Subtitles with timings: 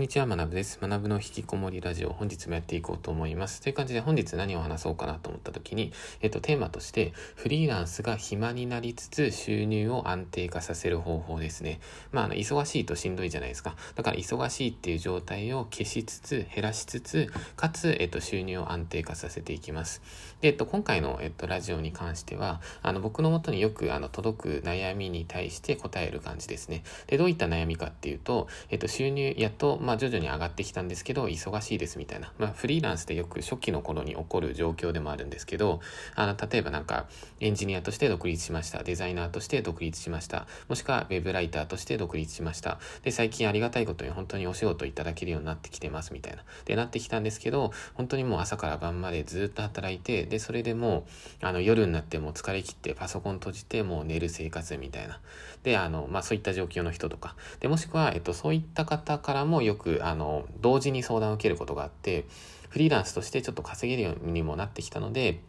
[0.00, 0.78] んにちは、学ぶです。
[0.80, 3.60] 学ぶの引きこもりラジオ、本日もやっていこうと思います。
[3.60, 5.92] という感じで、本日何を話そうかなと思った時に、
[6.22, 11.80] えっと、テーマとして、フリーランスが暇になりつつ、収入を安定化させる方法ですね。
[12.12, 13.76] まあ、あの、忙しいとしんどいじゃないですか。
[13.94, 20.00] だから、忙しいっていう状態を消しつつ、減らしつつ、かつ、えっと、収入を安定化させていきます。
[20.40, 26.84] で、えっと、今回の、えっと、ラジオに関しては、あの、僕のもとによく、あの、届く悩みに対して答える感じですね。
[27.06, 32.32] で、どういった悩みかっていうと、えっと、収入、やっと、まあ、ま徐々に上がってきたんですけど、忙しいですみたいな。
[32.38, 35.80] まあ、フリーランスでよく初期の頃に起こる状況でもあるんですけど、
[36.14, 37.06] あの、例えばなんか、
[37.40, 38.82] エンジニアとして独立しました。
[38.82, 40.46] デザイナーとして独立しました。
[40.68, 42.78] もしくは、ウェブライターとして独立しました。
[43.02, 46.44] で、最近ありがたいことに本当にお仕事いただけるようになってきてますみたいな。
[46.64, 51.06] で、なってきたんですけど、本当にもう朝から晩までずっと働いて、で、それでも
[51.42, 55.20] う、あの、夜になっても疲れ切ってパソコン閉じてもう寝る生活みたいな。
[55.62, 57.34] で、あの、まあ、そういった状況の人とか。
[57.60, 62.24] で、もしくは、えっと、そういった方からもよく、あの、同時に相談を受けることがあって、
[62.68, 65.40] フリーランスとしてちょっと稼げるようにもなってきたので、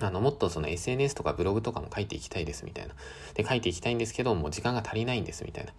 [0.00, 2.94] あの、もっとその SNS とかブログとかも書いていきたいですみたいな。
[3.34, 5.72] で、書いていきたいんですけど、もう時間が足りないんですみたいな。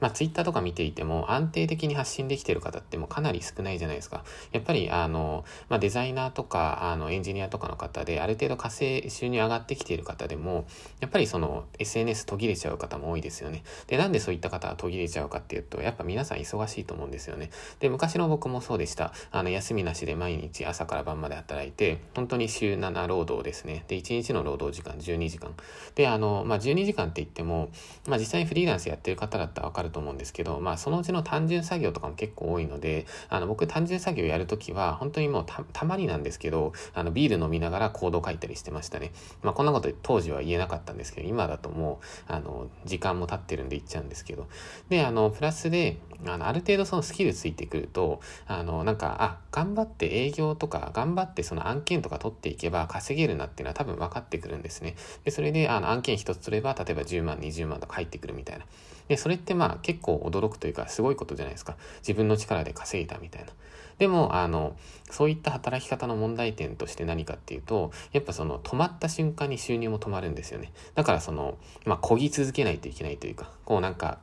[0.00, 4.24] まあ、Twitter とか見ていても安定的に発信できてる方ってもうかなり少ないじゃないですか。
[4.50, 10.66] やっぱり、あの、まあ、デザイナーとか、あの、エンジニアとかの方で、ある程度稼い、収入上がってきている方でも、
[11.00, 13.62] やっぱりその SNS 途切れちゃう方も多いですよね。
[13.86, 17.50] で、なんでそういった方は途切れちゃうかっていうと、やっぱ皆さん忙しいと思うんですよね。
[17.80, 19.12] で、昔の僕もそうでした。
[19.30, 23.84] あの、休みなしで毎日朝から晩まで働いて、本当に週7労働でですね。
[23.86, 25.54] で、1日の労働時間12時間。
[25.94, 27.68] で、あの、まあ、12時間って言っても、
[28.08, 39.12] まあ、実際にフリーランスやってる方だったらわかると思うんですけど、まあ、そのうちの単純作業とかも結構多いので、あの、僕単純作業やるときは、本当にもうた、たまになんですけど、あの、ビール飲みながらコード書いたりしてましたね。
[39.42, 44.48] まあ、こんなこと当時は言えなかったんですけど、今だともう、あの、時間も経ってるんで言っちゃうんですけど。
[44.88, 54.96] で、あの、プラスで、あの、ある程度そのスキルついてくると、あの、なんか、あ、頑張って営業とか、頑張ってその案件とか取っていけば稼げるなっていうのは多分分かってくるんですね。
[55.24, 58.64] で、それで、あの、案件一つ取れば、例えば10万、20万とか入ってくるみたいな。
[59.08, 61.76] で、それってまあ結構驚くというか、すごいことじゃないですか。
[61.98, 63.52] 自分の力で稼いだみたいな。
[63.98, 64.76] でも、あの、
[65.10, 70.72] そういった働き方の問題点として何かっていうと、やっぱその止まった瞬間に収入も止まるんですよね。
[70.94, 74.18] だからその、まあ、漕ぎ続けないといけないというか、こうなんか、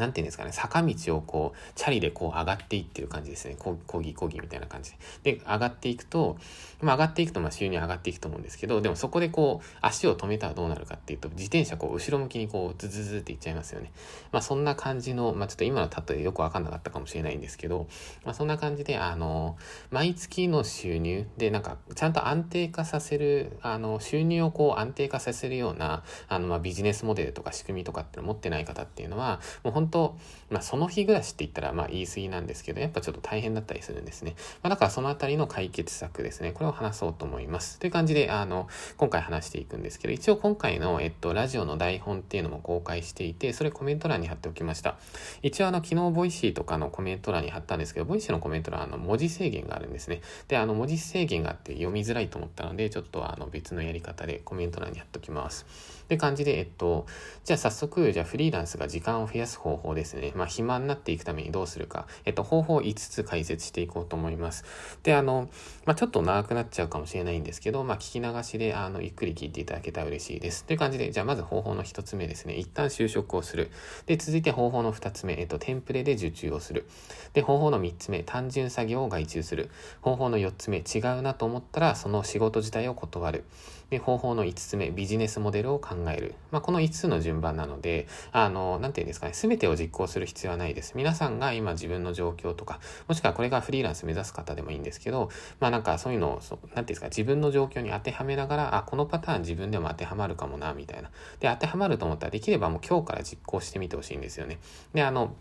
[0.00, 3.56] なんていうんですかね、坂道をこう、チャリでこう上がっていってる感じですね。
[3.58, 5.34] こぎこぎみたいな感じで。
[5.34, 6.38] で、上がっていくと、
[6.80, 13.92] まあ上がっていくとまあ収入上がっていくと思うんですけど、でもそこでこう、足を止めたらどうなるかっていうと、自転車こう、後ろ向きにこう、ズズズっていっちゃいますよね。
[14.32, 17.86] まあそんな感じの、まあちょっと今の例えよくわかんなかったかもしれないんですけど、
[18.24, 19.58] まあそんな感じで、あの、
[19.90, 30.16] 毎月の収入で、なんか、ちゃんと安定化させる、あの、収入をこう安定化させるような、あの、まあビジネスモデルとか仕組みとかって持ってない方っていうのは、もう本当
[30.50, 34.34] まあその日暮らしって言ったらまあ言い過ぎなんですけど、やっぱちょっと大変だったりするんですね。
[34.62, 36.52] まあだからそのあたりの解決策ですね。
[36.52, 37.78] これを話そうと思います。
[37.78, 44.96] という感じで、あの、今回話していくんですけど、一応今回の、えっと、ラジオの台本っていうのも公開していて、それコメント欄に貼っておきました。
[45.42, 50.20] 一応あの、昨日ボイシーとかのコメント欄に貼ったんですけど、ボイシーのコメント欄、あの、文字制限があるんですね。
[50.48, 55.66] で、あの、文字制限があって読みづらいと思ったので、ちょっとあの、別のやり方でコメント欄に貼っておきます。
[56.10, 57.06] って感じで、えっと、
[57.44, 60.32] じゃあ早速、じゃあフリーランスが時間を増やす方法ですね。
[60.34, 64.64] まあ、暇になっていくためにどうするか、えっと、方法を5つ解説していこうと思います。
[65.04, 65.48] で、あの、
[65.84, 70.64] まあ、ちょっと長くなっちゃうかもしれないんですけど、まあ、聞き流しで、あの、ゆっくり聞いていただけたら嬉しいです。
[70.64, 72.56] という感じで、じゃあまず方法の1つ目ですね。
[72.56, 73.70] 一旦就職をする。
[74.06, 76.88] で、続いて方法の2つ目、えっと、テンプレで受注をする。
[77.34, 79.70] で、方法の3つ目、単純作業を外注する。
[80.00, 83.44] 方法の4つ目、違うなと思ったら、その仕事自体を断る。
[83.90, 86.34] で、方法の5つ目、ビジネスモデルを考える。
[86.50, 90.92] まあ、この5つの順番なので、あの、なんていうんですかね、すべてを実行する必要はないです。
[90.94, 95.28] 皆さんが今自分の状況とか、もしくはこれがフリーランス目指す方でもいいんですけど、
[95.58, 101.10] まあなんかそういうのを、そうなんていうんですか、自分の状況に当てはめながら、あ、このパターン自分でも当てはまるかもな、みたいな。
[101.40, 104.58] で、当てはまると思ったらできればもう今日から実行してみてほしいんですよね。
[104.94, 105.34] で、あの、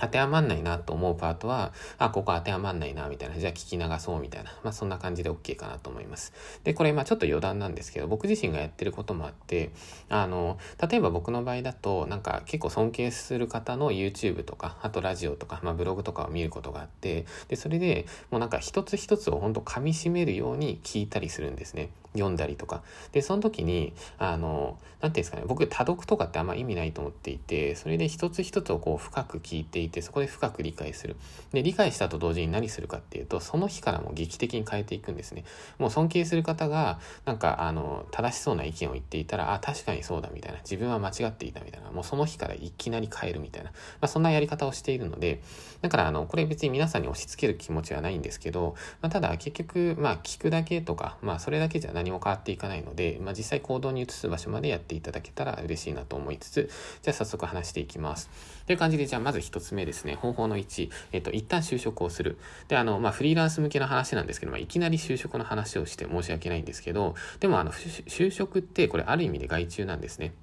[0.00, 3.36] 当てはまんないなと思うパートは、あ、ここ当てはまんないな、みたいな。
[3.36, 4.50] じゃあ聞き流そうみたいな。
[4.62, 6.32] まあそんな感じで OK かなと思います。
[6.64, 9.70] で、これまあちょっと余談なんですけど、僕自身がやってることもあって、
[10.08, 10.58] あの、
[10.88, 21.90] 例えば僕の場合だと、なんか結構尊敬する方の YouTube とか、あとラジオとか、まあブログとかを見ることがあって、で、それでもうなんか一つ一つを本当噛み締めるように聞いたりするんですね。
[22.14, 22.82] 読んだりとか。
[23.12, 31.16] で、その時に、あの、なんていうんですかね、僕多読とかってあんま意味ないと思っていて、それで一つ一つをこう深く聞いていて、そこで深く理解する。
[31.52, 35.44] で、理解したと同時に何するかっていうと、その日からも劇的に変えていくんですね。
[35.78, 40.58] もう尊敬する方が、なんか、あの、正しそうな意見を言っていたら、あ、確かにそうだみたいな。
[40.60, 41.90] 自分は間違っていたみたいな。
[41.90, 43.70] もうその日からいきなり変えるみたいな。
[43.70, 45.42] まあ、そんなやり方をしているので、
[45.82, 56.70] だから、あの、これ別に皆さんに押し付ける気持ちはないんですけど、まあ、ただ結局、まあ、聞くだけとか、まあ、それだけじゃ何も変わっていかないので、まあ、実際行動に移す場所までやっていただけたら嬉しいなと思いつつ、
[57.02, 58.30] じゃあ早速話していきます。
[58.70, 60.14] という感じで、じゃあまず1つ目ですね。
[60.14, 62.38] 方法の1、えっと、一旦就職をする。
[62.68, 70.34] で、あの、まあ、フリーランス向けの話なんですけど、まあ、いきなり就職の話をして申し訳ないんですけど、でも、あの、就職ってこれある意味で外注なんですね。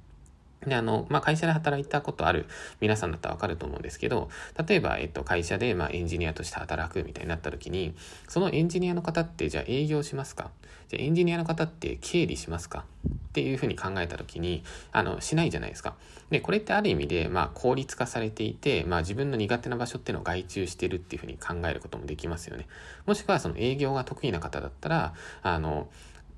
[0.66, 2.48] で、あの、まあ、会社で働いたことある
[2.82, 4.30] 皆さんだったらわかると思うんですけど、
[4.68, 7.94] 例えば、えっと、会社で、まあ、エンジニアとして働くみたいになった時に、
[8.28, 10.50] そのエンジニアの方って、じゃあ営業しますか？
[10.90, 12.86] じゃあエンジニアの方って経理しますか？
[13.08, 15.96] っていうふうに考えた時に、あの、しないじゃないですか。
[16.32, 22.68] で、これってある意味で、まあ、効率化されていて、まあ、自分の苦手な場所っていうのを外注してるっていうふうに考えることもできますよね。
[23.06, 25.14] もしくは、その営業が得意な方だったら、
[25.44, 25.88] あの、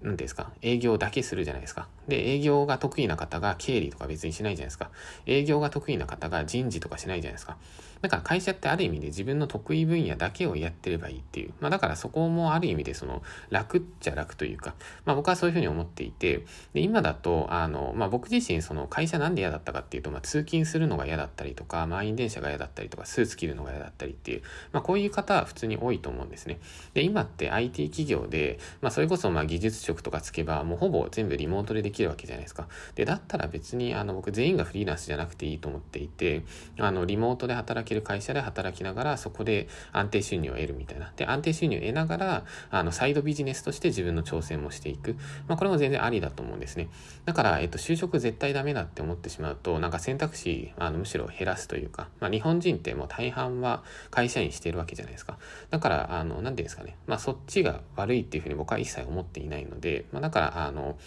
[0.01, 0.51] 何ですか？
[0.62, 1.88] 営業だけするじゃないですか。
[2.07, 4.90] で、営業が得意な方が経理とか別にしないじゃないですか。
[5.25, 7.57] 営業が得意な方が人事とかしないじゃないですか。
[8.01, 11.54] だから会社ってある意味で自分の得意分野だけをやってればいいっていう。
[11.60, 14.74] まあだからそこもある意味でその楽っちゃ楽というか、
[15.04, 26.60] まあ僕はそういうふうに思っていて、で、今だと、あの、まあ僕自身その会社なんで嫌だったかっていうと、まあ通勤するのが嫌だったりとか、満員電車が嫌だったりとか、スーツ着るのが嫌だったりっていう、まあこういう方は普通に多いと思うんですね。
[26.94, 32.68] で、今って IT 企業で、まあそれこそまあ技術職とかつけば、もうほぼ全部リモートでできるわけじゃないですか。
[32.95, 36.44] で、だったら別にあの僕全員がフリーランスじゃなくていいと思っていて、
[36.80, 41.12] あの、リモートで働ける会社で働きながら、そこで安定収入を得るみたいな。
[41.15, 45.15] で、安定収入を得ながら、あの、サイドビジネスとして自分の挑戦もしていく。
[45.47, 46.89] まあ、これも全然ありだと思うんですね。
[47.25, 55.38] だから、えっと、就職絶対ダメだって思ってしまうと、なんか選択肢、あの、むしろ減らすというか、まあ、日本人ってもう大半は会社員してるわけじゃないですか。
[55.69, 56.97] だから、あの、なんていうんですかね。
[57.07, 60.98] まあ、そっちが悪いっていうふうに僕は一切思っていないので、まあ、だから、あの、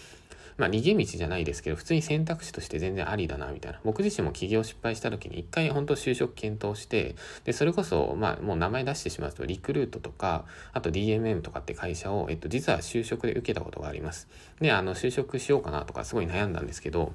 [0.57, 3.79] まあ逃げ道じゃないですけど、普通に選択肢として全然ありだな、みたいな。
[3.83, 14.27] 僕自身も起業失敗した時に一回本当就職検討して、で、それこそ、まあもう名前出してしまうと、リクルートとか、あと DMM とかって会社を、えっと、実は就職で受けたことがあります。
[14.59, 17.13] で、あの、就職しようかなとかすごい悩んだんですけど、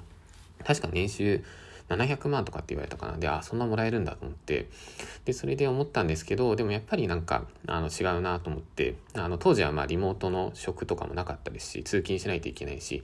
[0.65, 1.43] 確か年収、
[1.89, 3.17] 700万とかって言われたかな。
[3.17, 4.69] で、あ、そんなもらえるんだと思って。
[5.25, 13.03] で、それで思ったんですけど、でもやっぱりなんか、あの、違うなと思って、あの、当時はまあリモートの職とかもなかったですし、通勤しないといけないし、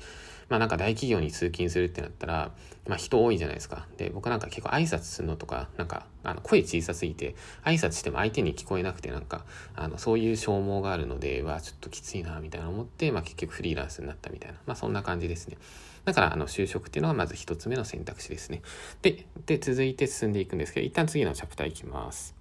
[0.49, 2.51] まあなんか大企業に通勤するってなったら、
[2.87, 3.87] まあ人多いじゃないですか。
[3.97, 9.45] で、僕なんか結構挨拶するのとか、なんか、あの、声小さすぎて、挨拶しても相手に聞こえなくて、なんか、
[9.75, 15.57] あの、そういう消耗があるので、わ、ちょっときついな、みたいな思って、まあ結局フリーランスになったみたいな、まあそんな感じですね。
[16.05, 18.61] だから、あの、就職っていうのがまず一つ目の選択肢ですね。
[19.01, 22.35] で、で、続いて進んでいくんですけど、一旦次のチャプターいきます。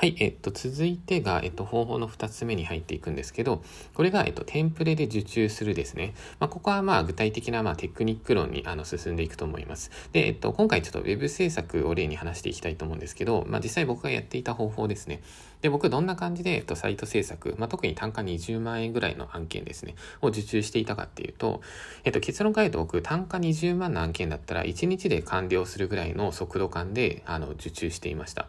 [0.00, 3.64] はい、えっと、続いてが、えっと、方法の2つ目に入っていくんですけど、
[3.94, 6.14] これが、えっと、テンプレで受注するですね。
[6.38, 9.90] まあ、ここは、まあ、具体的な、まあ、テクニック論に、あの、進んでいくと思います。
[10.12, 15.20] で、えっと、今回ちょっと Web 制作を例に話していきたいと思うんですけど、まあ、実際僕がやっていた方法ですね。
[15.60, 21.60] で、僕どんな感じで、えっと、サイト制作、まあ、特に単価20万円ぐらいの案件ですね、を受注していたかっていうと、
[22.04, 28.46] えっと、結論から言うと僕、単価20万の案件だったら、1日で完了するぐらいの速度感で、あの、受注していました。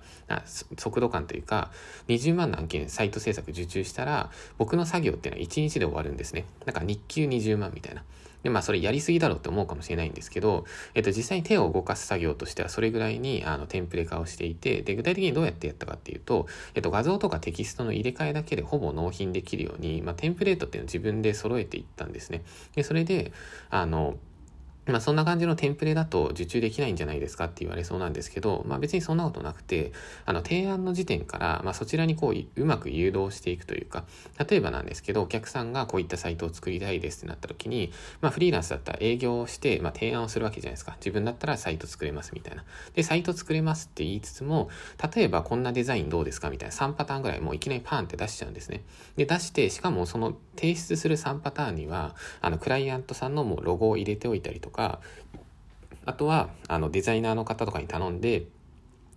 [0.77, 1.71] 速度感というか、
[2.07, 6.45] 20万の案件、サイト制作受注したら、僕の作業っていうのは1日で終わるんですね。
[6.65, 8.03] だから日給20万みたいな。
[8.43, 22.43] で、まあそれやりすぎだろうって思うかもしれないんですけど、えっと実際に手を動かす作業としてはそれぐらいにあのテンプレ化をしていて、で、具体的にどうやってやったかっていうと、えっと画像とかテキストの入れ替えだけでほぼ納品できるように、まあテンプレートっていうのを自分で揃えていったんですね。
[22.75, 23.31] で、それで、
[23.69, 24.15] あの、
[24.85, 29.91] まあそんな感じのテンプレだと受注できないんじゃないですかって言われそうなんですけど、まあ別にそんなことなくて、
[30.25, 34.05] あの提案の時点から、まあそちらにこううまく誘導していくというか、
[34.49, 40.95] 例えばなんですけど、お客さんがこういったサイトを作りたいですってなった時に、まあフリーランスだったら営業をして、まあ提案をするわけじゃないですか。
[40.99, 42.63] 自分だったらサイト作れますみたいな。
[42.95, 44.69] で、サイト作れますって言いつつも、
[45.15, 48.83] 例えばこんなデザインどうですかみたいな3パターンぐらいもういきなりパーンって出しちゃうんですね。
[49.17, 55.01] で、出して、しかもその提出する3パターンには、あのクライアントさんのもうロゴを入れておいたりとか、か
[56.05, 58.49] あとは、あの、デザイナーの方とかに頼んで、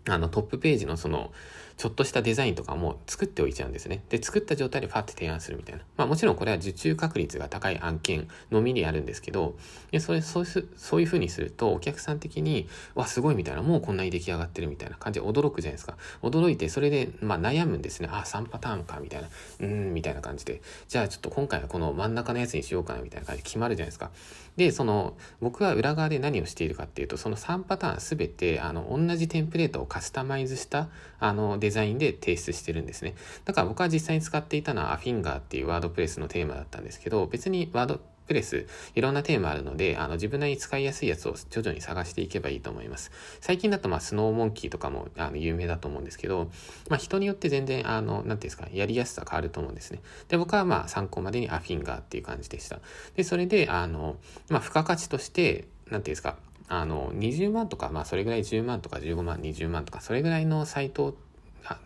[0.09, 1.33] あの、トップページのその、
[1.77, 4.03] ちょっとしたデザインとかも作っておいちゃうんですね。
[4.09, 5.83] で、作った状態でパッて提案するみたいな。
[5.97, 9.57] まあもちろんこれは受注確率が高い案件のみにあるんですけど、
[9.91, 15.97] でそれそうそういう風にするとお客さん的に、わ、すごいみたいな、もうこんなに出来上がってるみたいな感じで驚くじゃないですか。
[16.23, 18.09] 驚いて、それで、まあ悩むんですね。
[18.11, 19.29] あ、3パターンか、みたいな。
[19.61, 20.63] うん、みたいな感じで。
[20.89, 24.11] じゃあちょっと今回はこの真ん中のやつにしようかな、みたいな感じで決まるじゃないですか。
[24.57, 30.89] で、その、僕は裏側で何をしているかっていうと、その3パターンすべて、あの、同じテンプレートをカスタマイズした、
[31.19, 33.15] あの、デザインで提出してるんですね。
[33.45, 38.67] だから僕は実際に使っていたのは、アフィンガーっていうワードプレスのテーマだったんですけど、別にワードプレス、
[38.97, 43.13] いろんなテーマあるので、あの、自分なりに使いやすいやつを徐々に探していけばいいと思います。
[43.41, 46.51] 最近だと、まあ、スノーモンキーとかも、あの、有名だと思うんですけど、
[46.89, 50.01] まあ、人によって全然、あの、なんていうんですか、やりやすさ変わると思うんですね。
[50.29, 52.81] で、僕は、まあ、参考までにアフィンガーっていう感じでした。
[53.15, 54.17] で、それで、あの、
[54.49, 56.37] まあ、付加価値として、なんていうんですか、
[56.69, 61.15] あの、20万とか、まあ、それぐらい10万とか15万、20万とか、それぐらいのサイト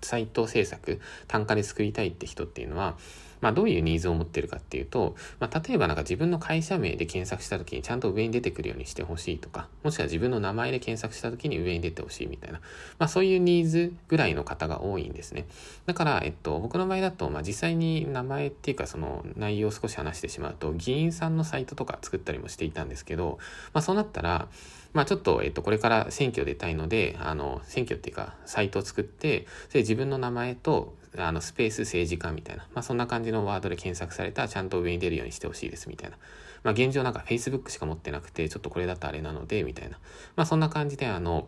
[0.03, 2.97] サイト制作、単価で作りたいって人っていうのは、
[3.41, 12.61] まあ、どういうニーズを持ってるかっていうと、まあ、例えばなんか自分の会社名で検索した時にちゃんと上に出てくるようにしてほしいとか、もしくは自分の名前で検索した時に上に出てほしいみたいな、
[12.99, 15.47] まあ、そういうニーズぐらいの方が多いんですね。
[15.85, 23.39] だから、えっと、僕の場合だと、まあ、実際に名前っていうかその内容を少し話してしまうと、議員さんのサイトとか作ったりもしていたんですけど、
[23.75, 24.49] まあ、そうなったら、
[24.97, 36.17] まあちょっと、えっと、これから選挙出たいので、あの、選挙っていうか、サイトを作って、それ自分の名前と、あの、スペース政治家みたいな、まあそんな感じのワードで検索されたらちゃんと上に出るようにしてほしいですみたいな。
[36.63, 39.99] まあ現状なんか Facebook しか持ってなくて、ちょっとこれだとあれなので、みたいな。
[40.35, 41.47] まあそんな感じで、あの、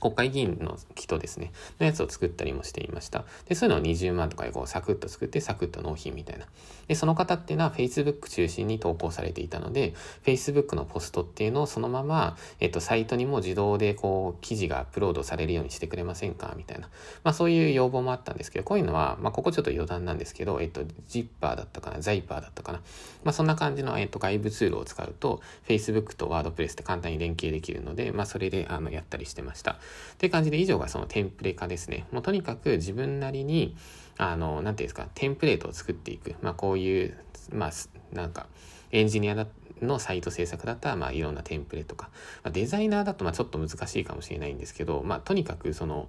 [0.00, 3.24] 国会議員の人ですね、のやつを作ったりもしていました。
[3.48, 6.46] で、そういうのを20万とかでこうサクッと作ってサクッと納品みたいな。
[6.88, 16.54] で、その方っていうのは Facebook 中心に投稿されていたので、Facebook のポストっていうのをそのまま、えっと、サイトにも自動でこう、記事がアップロードされるようにしてくれませんか？
[16.56, 16.88] みたいな。
[17.24, 22.80] まあそういう要望もあったんですけど、こういうのは、まあここちょっと余談なんですけど、えっと、Zipper だったかな、Zyper だったかな？
[23.24, 29.78] まあそんな感じの、えっと、外部ツールを使うと、Facebook と WordPress って簡単に連携できるので、まあそれで、あの、やったりしてました。
[30.14, 32.06] って感じで以上がそのテンプレ化ですね。
[32.12, 33.76] もうとにかく自分なりに、
[34.18, 36.34] あの、なんていうんですか、テンプレートを作っていく。
[36.42, 37.16] まあこういう、
[37.52, 37.70] まあ、
[38.12, 38.46] なんか、
[38.92, 39.46] エンジニアだ
[39.82, 42.08] のサイト制作だったら、まあ、いろんなテンプレとか、
[42.42, 46.08] まあ、デザイナーだと、まあ、ちょっと難しいかもしれないんですけど、まあ、とにかく、その、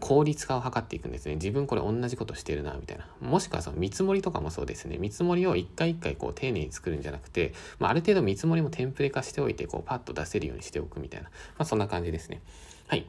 [0.00, 1.34] 効率化を図っていくんですね。
[1.34, 3.06] 自分これ同じことしてるな、みたいな。
[3.20, 4.96] もしくは、その、見積もりとかもそうですね。
[4.96, 11.28] 見積もりを一回一回、こう、丁寧に作るんじゃなくて、まあ、ある程度見積もりもテンプレ化しておいて、こう、パッと出せるようにしておくみたいな。
[11.28, 12.40] まあ、そんな感じですね。
[12.92, 13.06] はい。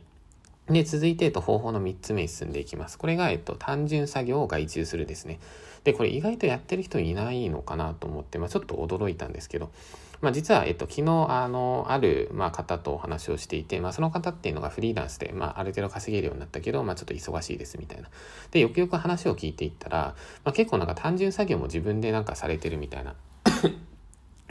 [0.68, 2.98] で、続いて、えっと、方法の3つ目に進んでいきます。
[2.98, 5.42] これが、えっと、単純作業を外注するですね。
[5.84, 9.72] で、これ意外とやってる人いないのかなと思って、まあ、ちょっと驚いたんですけど、
[10.22, 18.08] まあ、実は、えっと、昨日、あの、ある、まあ、方とお話をしていて、まあ、その方っていうのがフリーランスで、まあ、ある程度稼げるようになったけど、まあ、ちょっと忙しいですみたいな。
[18.52, 23.16] で、よくよく話を聞いていったら、まあ、結構なんか単純作業も自分でなんかされてるみたいな。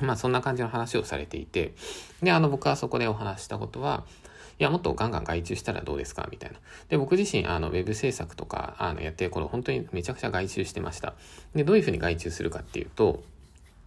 [0.02, 1.72] まあ、そんな感じの話をされていて、
[2.22, 4.04] で、あの、僕はそこでお話したことは、
[4.58, 6.28] いや、もっとガンガン外注したらどうですか？
[6.30, 6.58] みたいな。
[6.88, 11.14] で、僕自身、あの、ウェブ制作とか、あの、やってる頃、本当にめちゃくちゃ外注してました。
[11.54, 13.22] で、どういうふうに外注するかっていうと、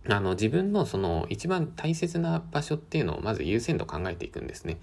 [0.09, 4.77] あの、自分のその一番大切な場所っていうのをまず優先度考えていくんですね。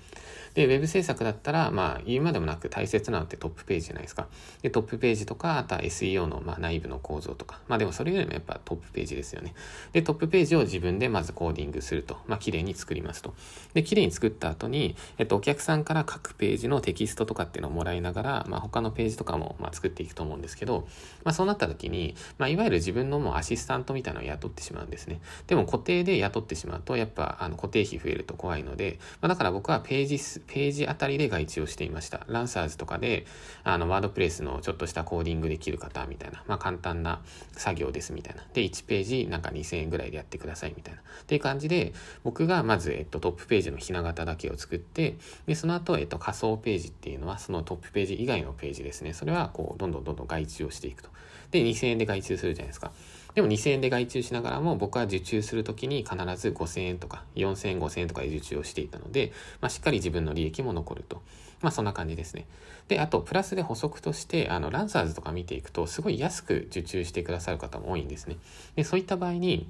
[0.54, 4.26] で、ウェブ制作だったら、まあ、言うまでもなく大切なのってトップページじゃないですか。
[4.60, 7.60] で、トップページとか、あとは SEO の、まあ、内部の構造とか。
[7.68, 9.54] まあ、でもそれよりもやっぱトップページですよね。
[9.92, 12.18] で、トップページを自分でまずコーディングすると。
[12.26, 13.34] まあ、綺麗に作りますと。
[13.72, 20.86] で、綺麗に作った後に、えっと、お客さんから各ページのテキストとかっていうのをもらいながら、まあ、他のページとかも、まあ、作っていくと思うんですけど、
[21.24, 25.11] まあ、そうなった時に、まあ、いわゆる自分のもうアシスタントみたいなのを雇ってしまうんですね。
[25.46, 32.26] でも固定で雇ってしまうと、やっぱ、あの、固定費増えると怖いので、まあ、だから僕はページ、ページあたりで外注をしていました。
[32.28, 33.26] ランサーズとかで、
[33.64, 37.20] あの、ワードプレスのちょっとしたコーディングできる方みたいな、まあ簡単な
[37.52, 38.44] 作業ですみたいな。
[38.52, 41.00] で、1ページなんか2000円ぐらいでやってくださいみたいな。
[41.00, 41.92] っていう感じで、
[42.24, 45.16] 僕がまず、えっと、トップページのひな形だけを作って、
[45.46, 49.14] で、その後、えっと、仮想ページっていうのは、そのトップページ以外のページですね。
[49.14, 51.10] それは、こう、どんどんどんどん外注をしていくと。
[51.50, 52.92] で、2000円で外注するじゃないですか。
[53.34, 61.22] でも2000円で外注しながらも僕は受注するときに必ず5000円とか4000円5000円とかで受注をしていたので、まあ、しっかり自分の利益も残ると。
[61.60, 62.46] まあそんな感じですね。
[62.88, 68.36] で、あとプラスで補足として、あの、ランサーズとか見ていくとすごい安く受注してくださる方も多いんですね。
[68.74, 69.68] で、そういった場合に、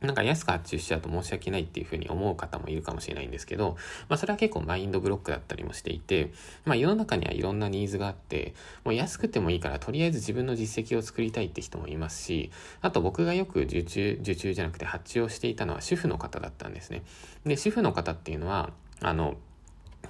[0.00, 3.76] なんか安く発注しちゃうと申し訳ないっていうふうに思う方もいるかもしれないんですけど、
[4.08, 6.32] まあそれは結構マインドブロックだったりもしていて、
[6.64, 12.50] まあ世の中にはいろんなニーズがあって、もう安くてもいいからとりあえず自分の実績を作りたいって人もいますし、
[12.82, 17.02] あと僕がよく受注、受注じゃなくて発注をしていたのは主婦の方だったんですね。
[17.44, 19.36] で、主婦の方っていうのは、あの、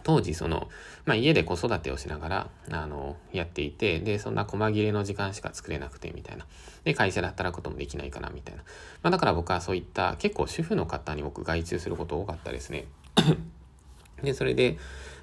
[0.03, 0.69] 当時その、
[1.05, 6.47] まあ、家で子育てをしながら、あの、やっていて、で、そんな細切れの時間しか作れなくて、みたいな。
[6.85, 8.63] で、会社で働くこともできないかな、みたいな。
[9.03, 12.87] まあ、だから僕はそういった結構主婦の方に僕外注すること多かったですね。
[14.23, 14.79] で、それで、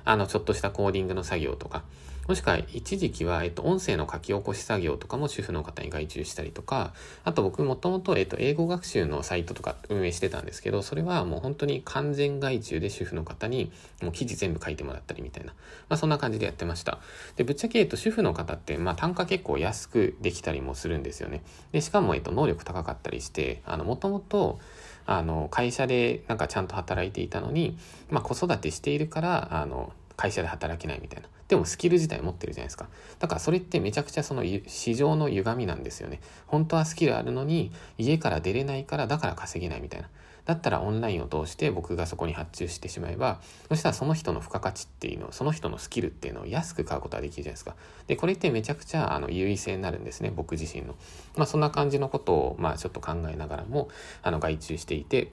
[0.06, 1.84] あの、ちょっとしたコーディングの作業とか、
[2.27, 6.94] もしくは一時期は、えっと、音声の書き起こし作業とかも主婦の方に外注したりとか、
[7.25, 15.51] あと僕もともと、えっと、英語学習のサイトとか運営してたんですけど、それはもう本当に完全外注で主婦の方にもう記事全部書いてもらったりみたいな、
[15.89, 17.00] まあそんな感じでやってました。
[17.36, 21.44] で、ぶっちゃけ、えっと、主婦の方って、まあ単価結構安くできたりもするんですよね。
[21.74, 24.60] で、しかも、えっと、能力高かったりして、あの、もともと、
[25.06, 27.77] あの、会社でなんかちゃんと働いていたのに、
[28.10, 31.27] まあ子育てしているから、あの、会社で働けないみたいな。
[31.47, 32.88] でもスキル自体持ってるじゃないですか。
[33.19, 36.19] だからそれってめちゃくちゃその市場の歪みなんですよね。
[36.47, 40.09] 本当はスキルあるのに家から出れないからだから稼げないみたいな。
[40.45, 47.75] だったらオンラインを通して僕がそこに発注してしまえば、そしたらその人の付加価値っていうの、その人のスキルっていうのを安く買うことができるじゃないですか。
[48.07, 50.95] で、これってめちゃくちゃあの優位性になるんですね、僕自身の。
[51.38, 53.88] まあそんな感じのことを、まあちょっと考えながらも、
[54.21, 55.31] あの外注していて、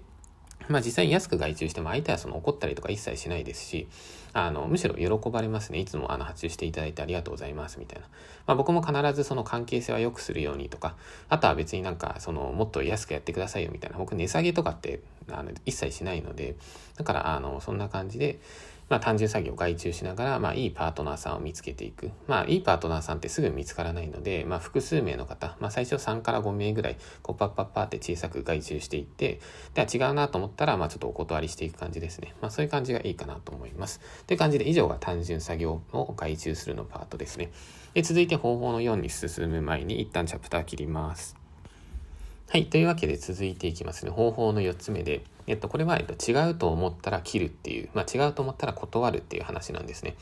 [0.71, 3.89] まあ実際に安く外注しても相手はその怒ったりとか一切しないですし、
[4.33, 5.81] あの、むしろ喜ばれますね。
[5.81, 8.07] いつもあの発注していただいてありがとうございますみたいな。
[8.47, 10.95] まあ僕も必ずその関係性は良くするようにとか、
[11.29, 13.99] あとは別になんかそのもっと安くやってくださいよみたいな。
[13.99, 15.01] 僕値下げとかって
[15.31, 16.55] あの一切しないので、
[16.97, 18.39] だからあのそんな感じで、
[18.91, 22.11] まあ単純作業を外注しながら、まあいいパートナーさんを見つけていく。
[22.27, 29.41] まあいいパートナーさんってすぐ見つからないので、まあ複数名の方、まあ最初3から5名ぐらい、こうパッパッパって小さく外注していって、
[29.75, 32.35] では違うなと思ったら、まあちょっとお断りしていく感じですね。
[32.43, 34.01] まあそういう感じがいいかなと思います。
[34.27, 37.53] という感じで以上が単純作業を外注するのパートですね。
[37.95, 41.37] で続いて方法の4に進む前に一旦チャプター切ります。
[42.53, 42.67] はい。
[42.67, 44.11] というわけで続いていきますね。
[44.11, 50.15] 方法の4つ目で、えっと、これは、えっと、違うと思ったら切るっていう、まあ、違うと思ったら断るっていう話なんですね。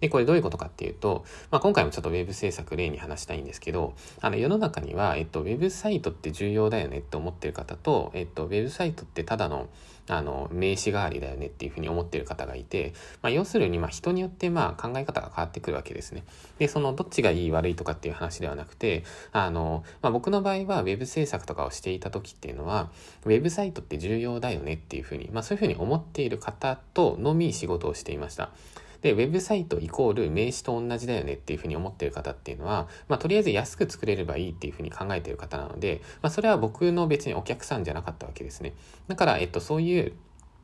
[0.00, 9.68] で、これどういうことかっていうと、まあ、今回もちょっと Web 制作例に話したいんですけど、あの、世の中には、えっと、Web サイトって重要だよねって思ってる方と、えっと、Web サイトってただの、
[10.08, 16.24] あの、名刺代わりだよねっていうふうに思ってる方がいて、まあ、要するに、まあ、人によってまあ考え方が変わってくるわけですね。
[16.58, 22.90] で、その、どっちがいい悪いとかっていう話ではなくて、あの、まあ、僕の場合は Web 制作とかをしていた時っていうのは、
[23.24, 28.50] Web サイトって重要だよねっていうふうに、まあ、そういうふうに思っている方とのみ仕事をしていました。
[29.02, 38.74] で、ウェブサイトイコール名刺と同じだよねっていうふうに思ってる方っていうのは、まあ、とりあえず安く作れればいいっていうふうに考えてる方なので、まあ、それは僕の別にお客さんじゃなかったわけですね。
[39.08, 40.12] だから、えっと、そういう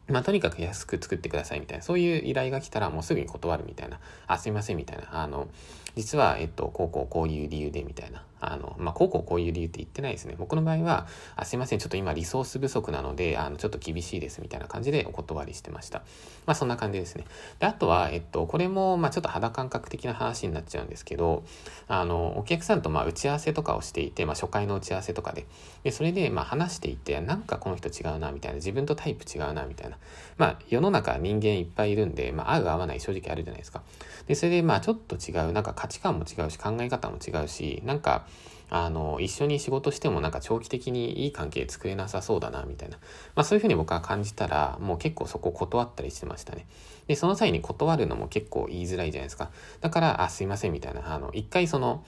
[0.09, 5.49] まあ、とにかく安く作ってくださいみたいな、そういう依頼が来たらもうすぐに断るみたいな、あ、すいませんみたいな、あの、
[5.96, 10.35] 実は、えっと、こうこうこういう理由でみたいな、あの、まあ、こうこうこういう理由って言ってないですね。
[10.38, 16.01] 僕の場合は、あ、すいません、ちょっと今リソース不足なので、あの、ちょっと厳しいですみたいな感じでお断りしてました。
[16.46, 17.25] まあ、そんな感じですね。
[17.59, 21.44] で、あとは、えっと、これも、まあ、ちょっと肌感覚的な話になっちゃうんですけど、
[21.88, 25.46] あの、お客さんと、ま、打ち合わせとかをしていて、まあ、初回の打ち合わせとかで、
[25.85, 29.96] で、それで、ま、話していて、なんかこの人違うな、みたいな、自分とタイプ違うな、みたいな。
[30.37, 33.83] まあ、世の中人間いっぱいいるんで、まあ、合う合わない正直あるじゃないですか。
[34.27, 38.26] で、それで、ま、ちょっと違う、なんか価値観も違うし、考え方も違うし、なんか、
[38.68, 42.98] あの、一緒に仕事してもなんか長期的にいい関係作れなさそうだな、みたいな。
[43.35, 46.66] まあそういうふうに僕は感じたら、もう結構そこ断ったりしてましたね。
[47.07, 49.50] で、その際に断るのも結構言いづらいじゃないですか。
[49.81, 51.14] だから、あ、すいません、みたいな。
[51.14, 52.05] あの、一回その、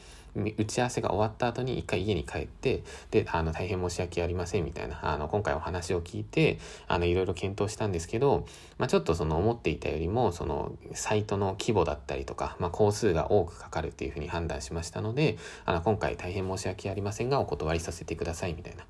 [0.56, 8.46] 打ち合わせが終わった後に一回家に帰って、で、あの、大変申し訳ありませんみたいな、あの、今回お話を聞いて、あの、いろいろ検討したんですけど、
[8.78, 18.84] まあ、ちょっとその思っていたよりも、その、サイトの規模だったりとか、まあ、工数が多くかかるっていうふうに判断しましたので、あの、今回大変申し訳ありませんが、お断りさせてくださいみたいな。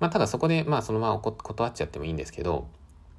[0.00, 2.68] まあ、ただそこで、まあ、そのまま断っちゃってもいいんですけど、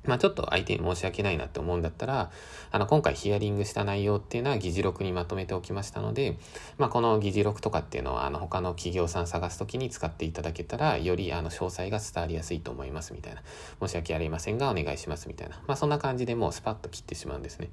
[0.08, 2.32] まあちょっと相手に申し訳ないなって思うんだったら、
[2.72, 6.38] あの今回ヒアリングした内容っていうのは議事録にまとめておきましたので、
[6.78, 13.42] まあこの議事録とかっていうのはあの他の企業さん探すときに使っていただけたら、よりあの詳細が伝わりやすいと思いますみたいな。
[13.82, 15.62] 申し訳ありませんがお願いしますみたいな。
[15.68, 17.70] まあそんな感じでもうスパッと切ってしまうんですね。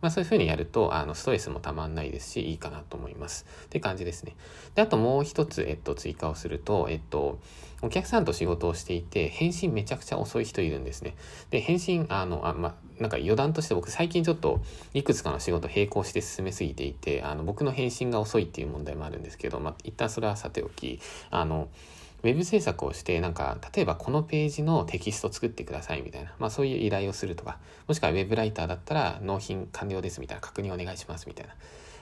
[0.00, 3.46] まあそういうふうにやると、あの、ストレスもたまんないですし、いいかなと思います。
[3.64, 4.36] って感じですね。
[4.74, 7.38] で、あともう一つ、えっと、追加をすると、えっと、
[7.82, 11.14] お客さんと仕事をしていて、返信めちゃくちゃ遅い人いるんですね。
[11.50, 14.60] で、返信、あの、あま、なんか余談として僕最近ちょっと
[14.94, 21.68] いくつかの仕事並行して進めすぎていて、あの、僕の返信が遅いっていう問題もあるんですけど、まあ、一旦それはさておき、あの、
[22.22, 31.54] ウェブ制作をして、なんか、例えばこのページのテキスト作ってくださいみたいな、まあそういう依頼をするとか、もしくはウェブライターだったら納品完了ですみたいな確認お願いしますみたいな。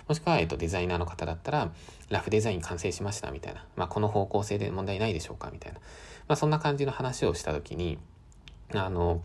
[0.08, 1.72] もしくは、えっと、デザイナーの方だったら、
[2.10, 3.64] ラフデザイン完成しましたみたいな。
[3.76, 5.78] まあこの方向性で問題ないでしょうかみたいな。
[6.28, 7.98] まあそんな感じの話をしたときに、
[8.74, 9.22] あの、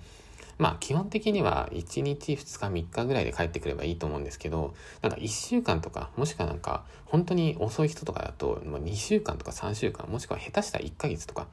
[0.60, 11.48] まあ基本的には1日2日3日ぐらいで帰ってくればいいと思うんですけど、なんか1週間とか、もしくはなんか本当に遅い人とかだと、まあ、2週間とか3週間、もしくは下手したら1ヶ月とか、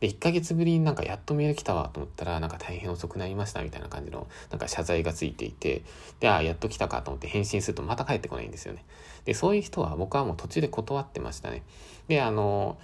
[0.00, 5.84] で、1ヶ月ぶりになんかやっとメール来たわと思ったら、なんか大変遅くなりましたみたいな感じの、なんか謝罪がついていて、
[6.18, 8.84] で、ああ、やっと来たかと思って返信するとまた帰ってこないんですよね。
[9.24, 11.62] で、そういう人は僕はもう途中で断ってましたね。
[12.08, 12.78] で、あの、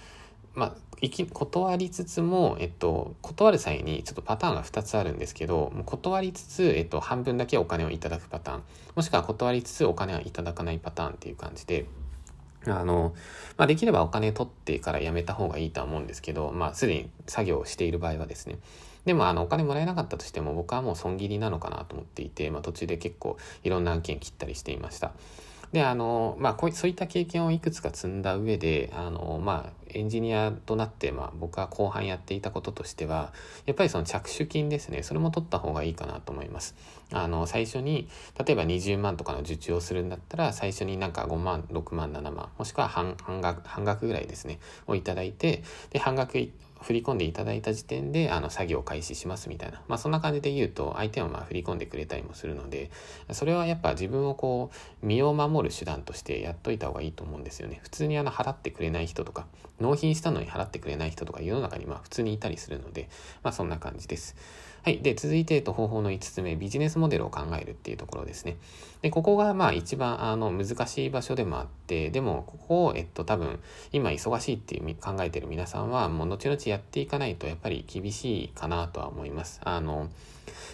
[0.59, 8.63] まあ、いき断りつつも、えっと、断る際にちょっとパターンが2つあるんですけど、もう断りつつ、えっと、半分だけお金をいただくパターン、
[8.95, 11.85] もしくは断りつつお金はいただかないパターンっていう感じで、
[12.65, 13.15] あの、
[13.57, 18.57] まあ、できればお金取ってからやめた方がいいとは思うんですけど、まあ、すでに作業をしている場合はですね。
[19.05, 25.13] でも、あの、お金もらえなかったとしても、僕はもう損切りなのかなと思っていて、まあ、途中で結構いろんな案件切ったりしていました。
[25.71, 33.33] で、あの、まあ、こうそういった経験をいくつか積んだ上で、あの、まあ、エンジニアとなって、まあ、僕は後半やっていたこととしては、
[33.65, 36.75] やっぱりその着手金ですね、それも取った方がいいかなと思います。
[37.11, 38.07] あの、最初に、
[38.43, 46.37] 例えば20万とかの受注をするんだったら、最初になんか5万、6万、7万、もしくは半半額、半額ぐらいですね、をいただいて、で、半額
[46.81, 52.91] 振り込んでいただいた時点であの作業を開始しますみたいな、まあ、そんな感じで言うと相手はまあ振り込んでくれたりもするので
[53.31, 59.45] それはやっぱ自分をこう身を守る手段としてやっといた方がいいと思うんですよね普通にあの払ってくれない人とか
[59.79, 63.09] 納品したのに払ってくれない人とか世の中にまあ普通にいたりするので
[63.43, 64.35] まあそんな感じです。
[64.83, 64.99] はい。
[64.99, 68.57] で、続いて、えっと、方法の5つ目、ビジネスモデルを考えるっていうところですね。
[69.01, 73.59] で、ここが、まあ、一番、あの、難しい場所でもあって、でも、ここを、えっと、多分、
[73.91, 79.59] 今、忙しいっていう考えてる皆さんは、もう、後々やっていかないと、やっぱり厳しいかなとは思います。
[79.65, 80.09] あの、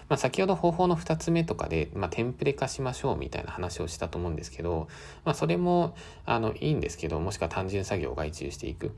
[0.07, 4.87] まあ、先ほど方法の2つ目とかで、まあ、テンプレ化しましょうみたいな話をしたと思うんですけど、
[5.23, 8.95] まあ、それも、あの、いいんですけど、もしくは単純作業を外注していく。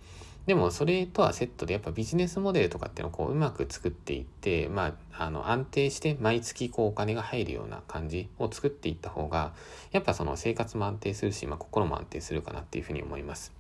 [0.47, 9.53] でもそれとはセットでやっぱビジネスモデルとかっていうのをこううまく作っていって、まあ、あの安定して毎月こうお金が入るような感じを作っていった方が
[9.91, 13.56] やっぱその生活も安定するし、まあ、心も安定するかなっていうふうに思います。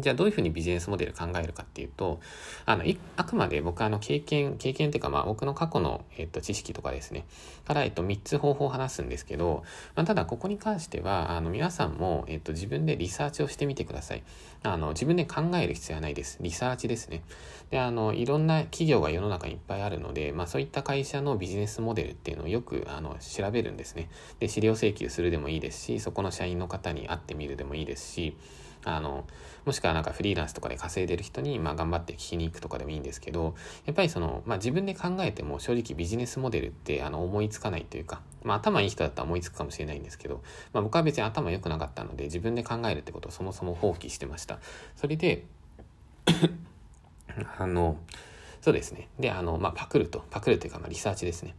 [0.00, 2.20] じゃあどういうふうにビジネスモデル考えるかっていうと、
[2.66, 2.84] あの、
[3.16, 7.24] あくまで僕はあの経験、経験っていうかまあ僕の過去の、えっと、知識とかですね、
[7.64, 9.62] から、えっと、3つ方法を話すんですけど、
[9.94, 14.22] まあ、ただここに関しては、あの、皆さんも、えっと、自分でリサーチをしてみてください。
[14.62, 16.38] あの、自分で考える必要はないです。
[16.40, 17.22] リサーチですね。
[17.70, 24.08] で、あの、いろんな企業が世の中にいっぱいあるので、まあそういった会社のビジネスモデルっていうのをよく、あの、調べるんですね。
[24.40, 28.36] で、資料請求するでもいいですし、そこの社員の方に会ってみるでもいいですし、
[28.84, 29.24] あの、
[29.64, 33.54] もしくはなんかフリーランスとかで稼いでる人に、まあ頑張って聞きに行くとかでもいいんですけど、
[33.86, 44.58] やっぱりその、まあ自分で考えても正直ビジネスモデルってあの思いつかないというか、まあ頭いい人だったら思いつくかもしれないんですけど、まあ僕は別に頭良くなかったので自分で考えるってことをそもそも放棄してました。
[44.96, 45.44] それで
[47.58, 47.98] あの、
[48.60, 49.08] そうですね。
[49.18, 51.54] で、あの、まあパクると、パクるというかまあリサーチですね。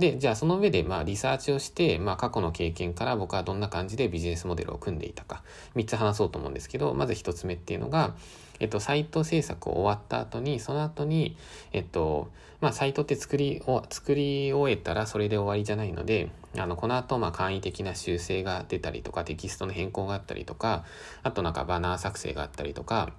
[0.00, 5.42] で、じゃあその上で、まあ、リサーチをして、まあ、過去の経験から僕はどんな感じでビジネスモデルを組んでいたか、
[5.76, 8.14] 3つ話そうと思うんですけど、まず1つ目っていうのが、
[8.58, 11.36] えっと、サイト制作を終わった後に、その後に、
[11.72, 20.84] えっと、まあ、サイトって作りを、作り終えたらそれで終わりじゃないので、あの、この後、まあ、簡易的な修正が出たりとか、テキストの変更があったりとか、
[21.22, 23.12] あとなんかバナー作成があったりとか、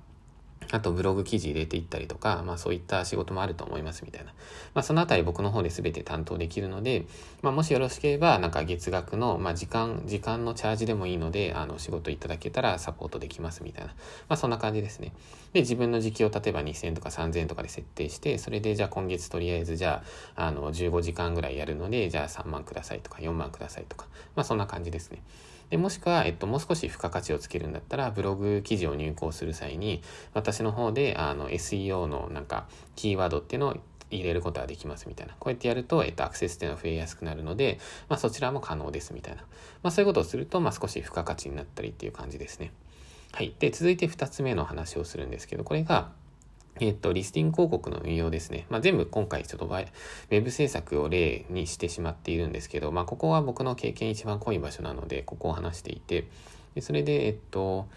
[0.69, 4.31] あとブログ記事入れていったりとか、まあそういった仕事もあると思いますみたいな。
[4.73, 7.05] まあそのあたり僕の方で全て担当できるので、
[7.41, 13.93] まあもしよろしければ、なんか月額の、まあ時間、時間のチャージでもいいので、あの仕事いただけたらサポートできますみたいな。
[14.29, 15.13] まあそんな感じですね。
[15.53, 20.03] で、自分の時給を例えば2000とか3000とかで設定して、それでじゃあ今月とりあえずじゃ
[20.35, 25.21] あ、あの15時間ぐらいやるので、じゃあ3万くださいとか4万くださいとか、まあそんな感じですね。
[25.71, 30.03] で、もしくは、えっと、もう少し付加価値をつけるんだったら、ブログ記事を入稿する際に、
[30.33, 33.77] 私の方で、あの、SEO のなんか、キーワードっていうのを
[34.11, 35.33] 入れることができますみたいな。
[35.39, 37.79] こうやってやると、えっと、アクセスっていうのが増えやすくなるので、
[38.09, 39.43] まあ、そちらも可能ですみたいな。
[39.81, 42.73] まあ、そういうことをすると、まあ、少し付加価値になったりっていう感じですね。
[43.31, 43.55] はい。
[43.59, 46.11] で、続いて2つ目の話をするんですけど、これが、
[46.79, 48.65] えっと、リスティング広告の運用ですね。
[48.69, 56.27] まあ、全部今回ちょっとウェブ制作を例にしてしまっているんですけど、まあ、ここは僕の経験一番濃い場所なので、ここを話していて、
[56.75, 57.87] でそれで、えっと、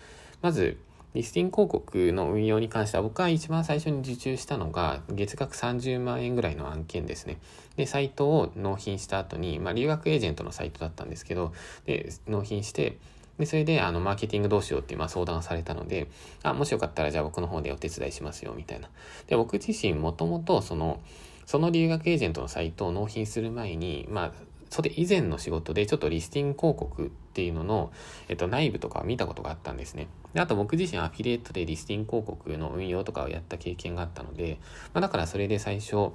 [0.42, 0.78] まず、
[1.14, 7.38] リスティング広告の運用に関しては僕は一番最初に受注したのが月額30万円ぐらいの案件ですね。
[7.76, 11.52] で、サイトを納品した後に、まあ留学エージェントのサイトだったんですけど、
[11.86, 12.98] で、納品して、
[13.38, 16.08] で、それで、あの、マーケティングどうしようって、まあ、相談されたので、
[16.42, 18.88] あ、もしよかったら、じゃあ僕の方でお手伝いしますよ、みたいな。
[19.26, 21.00] で、僕自身、もともと、その、
[21.46, 24.32] その留学エージェントのサイトを納品する前に、まあ、
[24.74, 27.92] それ以前の仕事でちょっとリスティング広告っていうのの、
[28.28, 30.08] えっと、内部とか見たことがあったんですね。
[30.32, 34.58] であと僕自身アフィリエイトでリスティング広告の運用とかをやった経験があったので、
[34.92, 36.10] まあ、だからそれで最初、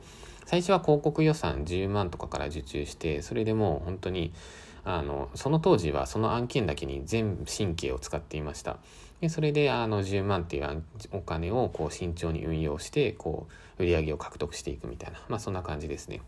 [0.45, 4.33] 最初は広告予算10万とかから受注して、それでもう本当に、
[4.97, 8.77] あの、その当時はその案件だけに全神経を使っていました。
[9.21, 13.47] でそれであの10万っていうお金をこう慎重に運用してこ
[13.77, 16.21] う売り上げを獲得していくみたいな、まあ、そんな感じですね。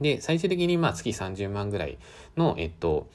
[0.00, 1.98] で最終的にまあ月30万ぐらい
[2.36, 3.08] の、えっと、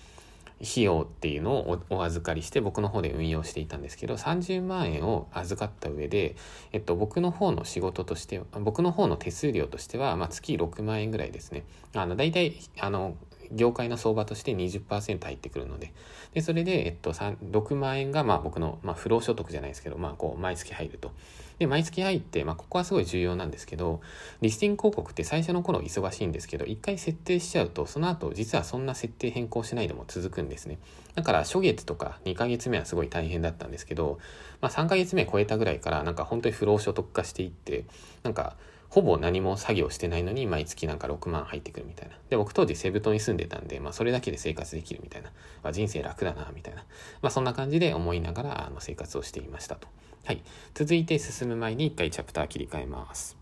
[0.61, 6.35] 費用っていうのをお預かりして僕の方で運用していたんですけど30万円を預かった上で、
[6.71, 13.15] えっと、僕の方の仕事として僕の方の手数料としては、まあ、月6万円ぐらいですねあの大体あの
[13.51, 15.93] 業界の相場として20%入ってくるので、
[16.33, 21.11] で、それで、えっと、6万円が、まあ僕の、まあ不労所得じゃないですけど、まあこう、毎月入ると。
[21.59, 24.01] で、毎月入って、まあここはすごい重要なんですけど、
[24.41, 30.79] リスティング広告って最初の頃忙しいんですけど、一回設定しちゃうと、その後実はそんな設定変更しないでも続くんですね。
[31.13, 34.17] だから初月とか2ヶ月目はすごい大変だったんですけど、
[34.61, 37.85] まあ3ヶ月目超えたぐらいからなんか本当に不労所得化していって、
[38.23, 38.55] なんか、
[38.91, 42.15] ほぼ何も作業してないのに毎月なんか6万入ってくるみたいな。
[42.29, 45.31] で、僕当時セブ島に住んでたんで、まあそれだけで生活できるみたいな。
[45.63, 46.83] まあ、人生楽だな、みたいな。
[47.21, 49.87] まあそんな感じで思いながらあの生活をしていましたと。
[50.25, 50.41] はい。
[50.73, 53.37] 続いて進む前に一回チャプター切り替えます。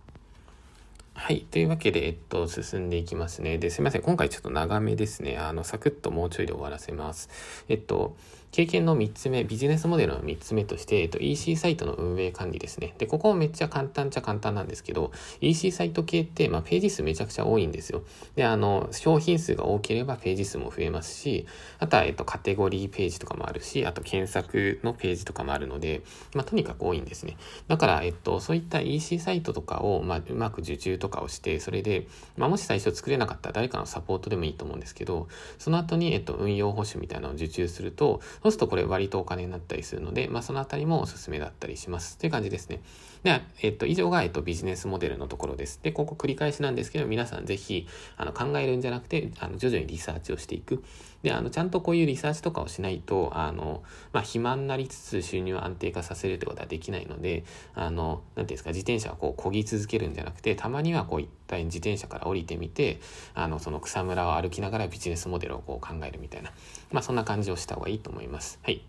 [1.15, 1.41] はい。
[1.49, 3.57] というわけで、えっと、進んでいきますね。
[3.57, 4.03] で、すいません。
[4.03, 5.37] 今回ちょっと長めですね。
[5.37, 7.29] あの、サクッともうちょいで終わらせます。
[7.67, 8.15] えっと、
[8.51, 12.95] 経験の3つ目、ビジネスモデルの3つ目として、えっと、EC サイトの運営管理ですね。
[12.97, 18.03] で、ここめっちゃ簡単っちゃ簡単なんですけど、EC サイト系って、まあ、ページ数めちゃくちゃ多いんですよ。
[18.35, 21.45] で、あの、商品数が多ければページ数も増えますし、
[21.77, 26.01] あとは、えっと、カテゴリーページとかもあるし、あと検索のページとかもあるので、
[26.33, 27.37] まあ、とにかく多いんですね。
[27.67, 35.27] だから、えっと、そういった EC サイトとかを、まあ、うまく受注とかをして、それで、まあ、もし最初作れなかったら誰かのサポートでもいいと思うんですけど、
[35.59, 42.17] その後に、えっと、運用保守みたいなのを受注すると、そうするとこれ割とお金になったりするので、まあ、そのあたりもおすすめだったりします。
[42.17, 42.81] という感じですね。
[43.23, 45.79] では、えっと、以上が、えっと、ビジネスモデルのところです。
[45.83, 50.83] で、ここ繰り返しなんですけど、皆さんぜひ、あの、考えるんじゃなくて、あの、徐々にリサーチをしていく。
[51.23, 62.99] で、あの、ちゃんとこういうリサーチとかをしないと、あの、まあ、暇になりつつ収入を安定化させるってことはできないので、あの、なんていうんですか、自転車をこう、漕ぎ続けるんじゃなくて、たまにはこう、一体自転車から降りてみて、
[63.33, 66.51] あの、その草むらを歩きながらビジネスモデルをこう考えるみたいな、
[66.91, 68.59] まあ、そんな感じをした方がいいと思います。
[68.63, 68.81] はい。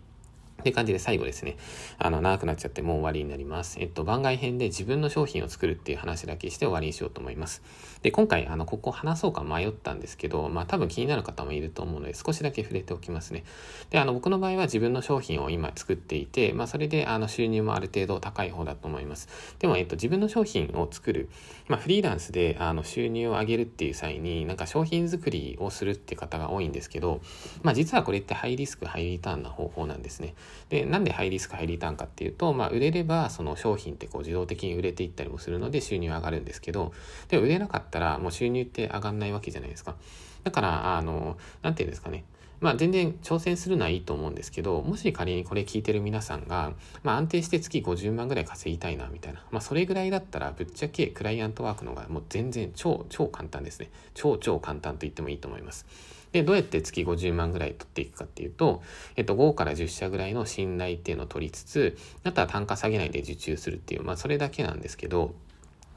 [0.61, 1.57] って感じで最後ですね。
[1.97, 3.79] あの、長くなっちゃってもう終わりになります。
[3.79, 7.63] えっと、番外編で自分の商品を作るっていう話だけして終わりにしようと思います。
[8.01, 13.43] で、今回、あの、ここ話そうか迷ったんですけど、まあ多分気になる方もいると思うので、少しだけ触れておきますね。
[13.89, 19.27] で、あの、僕の場合は自分の商品を今作っていて、まあそれで、あの、収入もある程度高い方だと思います。
[19.59, 21.29] でも、えっと、自分の商品を作る、
[21.67, 27.21] まあフリーランスで、あの、収入を上げるっていう際に、なんか商品作りをするって方が多いんですけど、
[27.61, 30.33] まあ実はこれってハイリスク、ハイリターンな方法なんですね。
[30.69, 36.93] で、なんでハイリスクハイリターンかっていうと、まあ、売れればその商品ってこう自動的に売れていったりもするので収入上がるんですけど
[37.27, 39.95] で売れなかったたらもう収入って上がんないわけじゃないですか
[40.43, 42.23] だからあの何て言うんですかね
[42.61, 53.89] まあ全然挑戦するのはいいと思うんですけど、もし仮にこれ聞いてる皆さんが、まあ安定して月50万ぐらい稼ぎたいなみたいな、まあそれぐらいだったらぶっちゃけクライアントワークの方がもう全然超超簡単ですね。
[54.13, 55.87] 超超簡単と言ってもいいと思います。
[56.33, 58.83] で、どうやって月50万ぐらい取っていくかっていうと、
[59.15, 65.33] えっと、5から10社ぐらいの信頼っていうのを取りつつ、あとは単価下げないで受注するっていう、まあ、それだけなんですけど、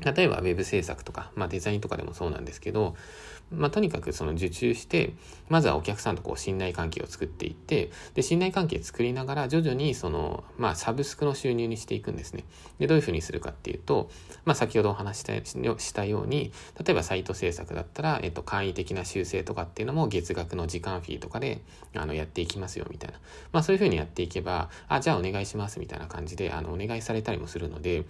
[0.01, 2.97] 例えば web 制作とか、まあ、デザインとかでもそうなんですけど、
[3.51, 5.15] まあ、とにかくその受注して、
[5.49, 12.45] まずはお客さんとこう信頼関係を作っていって、で、信頼関係作りながら徐々にその、まあ、サブスクの収入にしていくんですね。
[12.79, 14.11] で、どういうふうにするかっていうと、
[14.45, 16.53] まあ、先ほどお話したしたように、
[16.85, 21.61] 例えばサイト制作だったら、えっと、簡易的な修正とかっていうのも月額の時間フィーとかで、
[21.95, 23.19] あの、やっていきますよ、みたいな。
[23.53, 28.05] まあ、そういうふうにやっていけば、あ、じゃあお願いします、みたいな感じで、あの、お願いされたりもするので、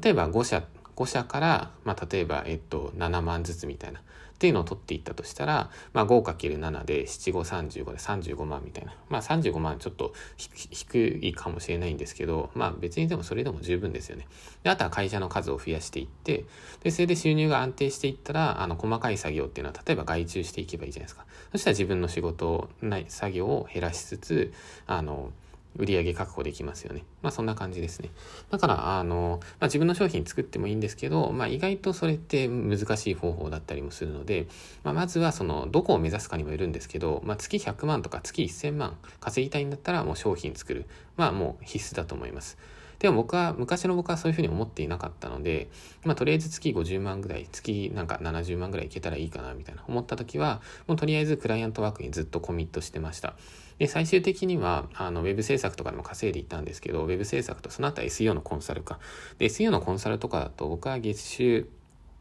[0.00, 0.62] 例えば5社、
[0.98, 4.00] 5社から、まあ、例えば、えっと、7万ずつみたいな。
[4.00, 8.94] っていうのを取っていったとしたら、まあ、5×7 で7535で35万みたいな。
[9.08, 14.28] まあ、35万ちょっと低いかもしれないんですけど、まあ、別にでもそれでも十分ですよね。
[14.62, 16.44] で、あとは会社の数を増やしていって、
[16.84, 21.26] で、それで収入が安定していったら、あの、細かい作業っていうのは、例えば外注していけばいいじゃないですか。
[21.50, 24.52] そしたら自分の仕事ない作業を減らしつつ、
[24.86, 25.32] あの、
[25.76, 27.04] 売上確保できますよね。
[27.22, 28.10] まあそんな感じですね。
[28.50, 34.46] だから、あの、まあ、自分の商品作ってもいいんですけど、まあ意外とそれって難しい方法だったりもするので、
[34.82, 40.86] まあまずはその、どこを目指すかにもよるんですけど、まあ月100万とか月1000万稼ぎたいんだったらもう商品作る。
[41.16, 42.58] まあもう必須だと思います。
[42.98, 45.68] でも僕は、昔の僕はそういうふうに思っていなかったので、
[46.04, 53.36] まあとりあえず月50万ぐらい、月なんか70万ぐらいいけたらいいかなみたいな思った時は、もうとりあえずクライアントワークにずっとコミットしてました。
[53.78, 58.98] で、最終的には、あの、ウェブ制作とかでも稼いでいったんですけど、ウェブ制作とその後 SEO のコンサルか。
[59.38, 61.68] で、SEO のコンサルとかだと僕は月収、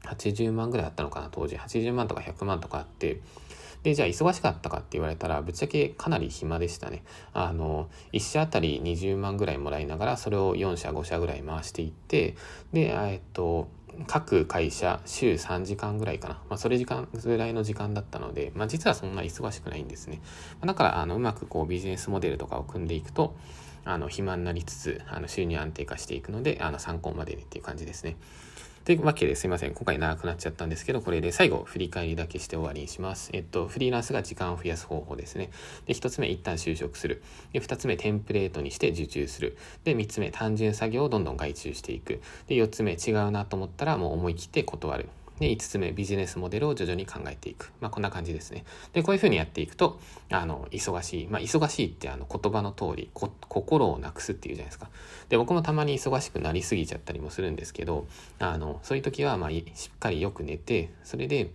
[0.04, 1.56] 80万ぐらいあったのかな、当時。
[1.56, 3.22] 80万とか100万とかあって、
[3.84, 7.04] で、じゃあ忙しかったかって言われたら、ぶっちゃけかなり暇でしたね。
[7.34, 12.36] あの、1社あたり20万ぐらいもらいながら、それを4社5社ぐらい回していって、
[12.74, 13.70] で、えっと、
[14.06, 16.36] 各会社週3時間ぐらいかな。
[16.50, 20.22] まあ、それ時間、ぐらいの時間だったので、まあ、実はそんな忙しくないんですね。
[20.64, 23.36] だから、あの、うまくこうビジネスモデルとかを組んでいくと、
[23.86, 28.18] あの、暇になりつつ、あの、収入安定化していくので、あの、参考までにっていう感じですね。
[28.88, 29.74] というわけですいません。
[29.74, 33.32] 今回長くなっちゃったんですけど、これで最後、振り返りだけして終わりにします。
[33.34, 35.50] えっと、フリーランスが時間を増やす方法ですね。
[35.88, 37.22] で、1つ目、一旦就職する。
[37.52, 39.58] で、2つ目、テンプレートにして受注する。
[39.84, 42.22] で、3つ目、単純作業をどんどん外注していく。
[42.48, 45.10] で、4つ目、違うなと思ったら、もう思い切って断る。
[45.40, 47.72] で、5つ目、ビジネスモデルを徐々に考えていく。
[47.80, 48.66] まあ、こんな感じですね。
[48.94, 50.00] で、こういうふうにやっていくと、
[50.32, 51.28] あの、忙しい。
[51.28, 54.90] まあ、忙しいってあの言葉の通り、心をなくすっていうじゃないですか。
[55.30, 58.08] で、僕もたまに忙しくなりすぎちゃったりもするんですけど、
[58.40, 61.52] あの、そういう時は、まあ、しっかりよく寝て、それで、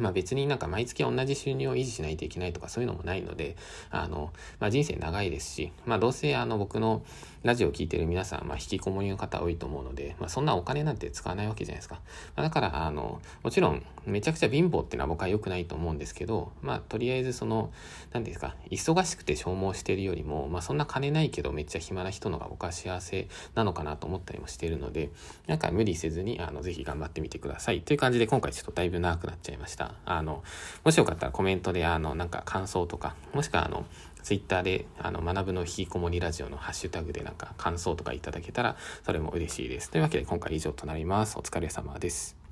[0.00, 3.56] まあ別になんか毎月同じ収入を維持しないといけないとかそういうのもないので、
[3.90, 7.02] あの、まあ人生長いですし、まあどうせあの僕の
[7.46, 12.00] ラジオを聴いてる皆さん、まあ、引きこもりの方多いと思うので、まあ、そんなお金なんて使わないわけじゃないですか。
[12.34, 17.72] まあ、だから、あの、もちろん、めちゃくちゃ貧乏っていうのは僕は良くないと思うんですけど、まあ、とりあえずその、
[18.12, 25.10] 何ですか、忙しくて消耗してるよりも、まあ、そんな金ないけどめっちゃ暇な人のが僕は幸せなのかなと思ったりもしてるので、
[25.46, 27.80] なんか無理せずに、あの、ぜひ頑張ってみてください。
[27.82, 29.94] という感じで、今回ちょっとだいぶ長くなっちゃいました。
[30.04, 30.42] あの、
[30.84, 33.86] もしよかったらコメントで、あの、なんか感想とか、もしくは、あの、
[34.26, 39.88] ツイッターで、あの、学ぶのひきこもりラジオのハッシュタグでなんか感想とかいただけたら、それも嬉しいです。
[39.88, 41.38] というわけで今回以上となります。
[41.38, 42.36] お疲れ様です。